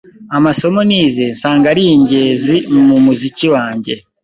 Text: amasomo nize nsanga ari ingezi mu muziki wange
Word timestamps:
amasomo 0.37 0.79
nize 0.89 1.23
nsanga 1.33 1.65
ari 1.73 1.83
ingezi 1.95 2.55
mu 2.87 2.97
muziki 3.05 3.45
wange 3.53 3.93